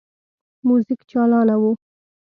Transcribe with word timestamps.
موزیک 0.67 1.01
چالانه 1.11 1.55
وو. 1.61 1.71